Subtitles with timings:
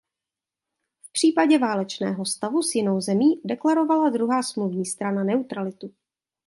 [1.07, 5.93] V případě válečného stavu s jinou zemí deklarovala druhá smluvní strana neutralitu.